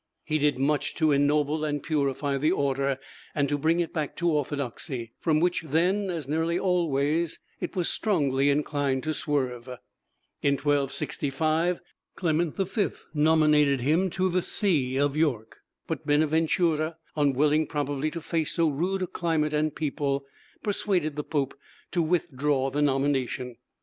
He 0.23 0.39
did 0.39 0.57
much 0.57 0.95
to 0.95 1.11
ennoble 1.11 1.63
and 1.63 1.83
purify 1.83 2.39
the 2.39 2.51
order, 2.51 2.97
and 3.35 3.47
to 3.49 3.55
bring 3.55 3.79
it 3.79 3.93
back 3.93 4.15
to 4.15 4.31
orthodoxy, 4.31 5.11
from 5.19 5.39
which 5.39 5.61
then, 5.61 6.09
as 6.09 6.27
nearly 6.27 6.57
always, 6.57 7.39
it 7.59 7.75
was 7.75 7.87
strongly 7.87 8.49
inclined 8.49 9.03
to 9.03 9.13
swerve. 9.13 9.67
In 10.41 10.55
1265 10.55 11.81
Clement 12.15 12.55
V. 12.57 12.87
nominated 13.13 13.81
him 13.81 14.09
to 14.09 14.27
the 14.27 14.41
see 14.41 14.97
of 14.97 15.15
York; 15.15 15.59
but 15.85 16.07
Bonaventura, 16.07 16.97
unwilling 17.15 17.67
probably 17.67 18.09
to 18.09 18.21
face 18.21 18.53
so 18.53 18.69
rude 18.69 19.03
a 19.03 19.05
climate 19.07 19.53
and 19.53 19.75
people, 19.75 20.25
persuaded 20.63 21.15
the 21.15 21.23
Pope 21.23 21.53
to 21.91 22.01
withdraw 22.01 22.71
the 22.71 22.81
nomination. 22.81 23.55